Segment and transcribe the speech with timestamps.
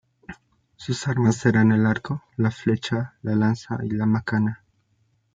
[0.77, 4.63] Sus armas eran el arco, la flecha, la lanza y la macana.